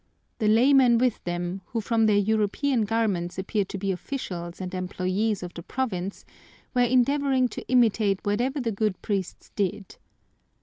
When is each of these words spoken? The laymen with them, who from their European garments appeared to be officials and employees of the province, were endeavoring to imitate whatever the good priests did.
The 0.39 0.47
laymen 0.47 0.97
with 0.97 1.23
them, 1.25 1.61
who 1.67 1.79
from 1.79 2.07
their 2.07 2.17
European 2.17 2.85
garments 2.85 3.37
appeared 3.37 3.69
to 3.69 3.77
be 3.77 3.91
officials 3.91 4.59
and 4.59 4.73
employees 4.73 5.43
of 5.43 5.53
the 5.53 5.61
province, 5.61 6.25
were 6.73 6.81
endeavoring 6.81 7.47
to 7.49 7.67
imitate 7.67 8.19
whatever 8.23 8.59
the 8.59 8.71
good 8.71 8.99
priests 9.03 9.51
did. 9.55 9.97